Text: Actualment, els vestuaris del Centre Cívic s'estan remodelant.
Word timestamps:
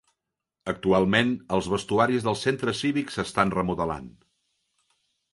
Actualment, 0.71 1.33
els 1.57 1.67
vestuaris 1.73 2.25
del 2.27 2.37
Centre 2.43 2.73
Cívic 2.79 3.13
s'estan 3.17 3.53
remodelant. 3.57 4.09